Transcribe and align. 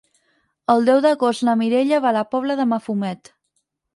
El 0.73 0.87
deu 0.89 1.01
d'agost 1.05 1.43
na 1.49 1.53
Mireia 1.59 2.01
va 2.05 2.11
a 2.13 2.15
la 2.19 2.25
Pobla 2.31 2.57
de 2.61 2.67
Mafumet. 2.73 3.33